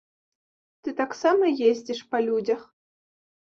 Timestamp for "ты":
0.87-0.93